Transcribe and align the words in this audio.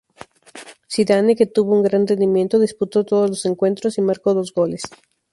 Zidane, 0.91 1.35
que 1.39 1.45
tuvo 1.55 1.75
un 1.75 1.83
gran 1.83 2.07
rendimiento, 2.07 2.57
disputó 2.57 3.05
todos 3.05 3.29
los 3.29 3.45
encuentros 3.45 3.99
y 3.99 4.01
marcó 4.01 4.33
dos 4.33 4.51
goles. 4.51 4.81